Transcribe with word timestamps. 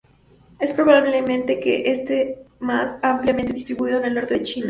Es 0.57 0.71
probablemente 0.71 1.59
que 1.59 1.91
este 1.91 2.47
más 2.59 2.97
ampliamente 3.03 3.53
distribuido 3.53 3.99
en 3.99 4.05
el 4.05 4.15
Norte 4.15 4.33
de 4.39 4.43
China. 4.43 4.59